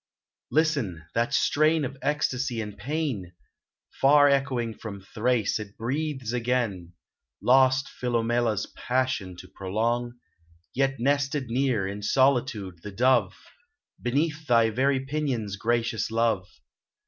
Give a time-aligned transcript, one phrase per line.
[0.49, 1.03] Listen!
[1.13, 3.33] That strain of ecstasy and pain!
[3.91, 10.17] Far echoing from Thrace, it breathes again, no LOVE, REPROACHFUL Lost Philomela's passion to prolong;
[10.73, 13.35] Yet nested near in solitude, the dove—
[14.01, 16.47] Beneath thy very pinions, gracious Love